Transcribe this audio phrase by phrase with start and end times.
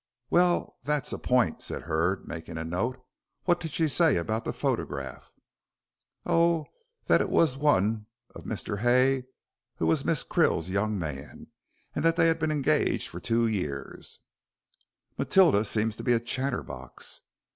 [0.31, 3.05] "Well, that's a point," said Hurd, making a note.
[3.43, 5.31] "What did she say about the photograph?"
[6.25, 6.65] "Oh,
[7.05, 8.79] that it was one of Mr.
[8.79, 9.25] Hay
[9.75, 11.51] who was Miss Krill's young man,
[11.93, 14.17] and that they had been engaged for two years"
[15.19, 17.19] "Matilda seems to be a chatterbox."